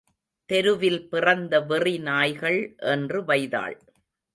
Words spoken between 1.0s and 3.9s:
பிறந்த வெறி நாய்கள் என்று வைதாள்.